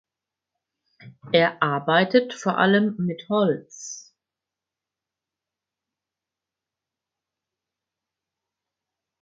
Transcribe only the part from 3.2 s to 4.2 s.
Holz.